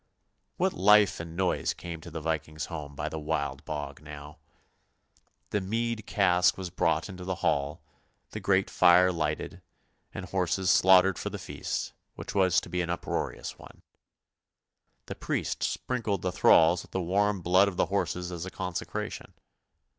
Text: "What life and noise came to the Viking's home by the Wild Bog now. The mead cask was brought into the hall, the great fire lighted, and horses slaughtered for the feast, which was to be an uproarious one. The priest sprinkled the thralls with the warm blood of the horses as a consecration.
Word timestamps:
"What 0.57 0.73
life 0.73 1.19
and 1.19 1.35
noise 1.35 1.75
came 1.75 2.01
to 2.01 2.09
the 2.09 2.21
Viking's 2.21 2.65
home 2.65 2.95
by 2.95 3.07
the 3.07 3.19
Wild 3.19 3.63
Bog 3.65 4.01
now. 4.01 4.39
The 5.51 5.61
mead 5.61 6.07
cask 6.07 6.57
was 6.57 6.71
brought 6.71 7.07
into 7.07 7.23
the 7.23 7.35
hall, 7.45 7.83
the 8.31 8.39
great 8.39 8.67
fire 8.71 9.11
lighted, 9.11 9.61
and 10.11 10.25
horses 10.25 10.71
slaughtered 10.71 11.19
for 11.19 11.29
the 11.29 11.37
feast, 11.37 11.93
which 12.15 12.33
was 12.33 12.59
to 12.61 12.67
be 12.69 12.81
an 12.81 12.89
uproarious 12.89 13.59
one. 13.59 13.83
The 15.05 15.13
priest 15.13 15.61
sprinkled 15.61 16.23
the 16.23 16.31
thralls 16.31 16.81
with 16.81 16.89
the 16.93 16.99
warm 16.99 17.41
blood 17.43 17.67
of 17.67 17.77
the 17.77 17.85
horses 17.85 18.31
as 18.31 18.43
a 18.43 18.49
consecration. 18.49 19.35